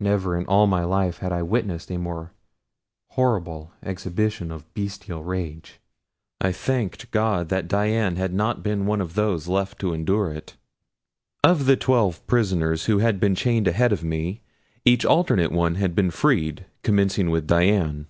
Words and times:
Never 0.00 0.34
in 0.34 0.46
all 0.46 0.66
my 0.66 0.82
life 0.82 1.18
had 1.18 1.30
I 1.30 1.42
witnessed 1.42 1.90
a 1.92 1.98
more 1.98 2.32
horrible 3.10 3.70
exhibition 3.82 4.50
of 4.50 4.64
bestial 4.72 5.22
rage 5.22 5.78
I 6.40 6.52
thanked 6.52 7.10
God 7.10 7.50
that 7.50 7.68
Dian 7.68 8.16
had 8.16 8.32
not 8.32 8.62
been 8.62 8.86
one 8.86 9.02
of 9.02 9.12
those 9.12 9.46
left 9.46 9.78
to 9.80 9.92
endure 9.92 10.32
it. 10.32 10.56
Of 11.44 11.66
the 11.66 11.76
twelve 11.76 12.26
prisoners 12.26 12.86
who 12.86 13.00
had 13.00 13.20
been 13.20 13.34
chained 13.34 13.68
ahead 13.68 13.92
of 13.92 14.02
me 14.02 14.40
each 14.86 15.04
alternate 15.04 15.52
one 15.52 15.74
had 15.74 15.94
been 15.94 16.10
freed 16.12 16.64
commencing 16.82 17.28
with 17.28 17.46
Dian. 17.46 18.06